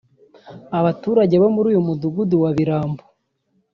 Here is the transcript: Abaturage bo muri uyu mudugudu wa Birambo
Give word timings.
Abaturage 0.79 1.35
bo 1.41 1.49
muri 1.55 1.67
uyu 1.71 1.85
mudugudu 1.87 2.35
wa 2.43 2.49
Birambo 2.57 3.03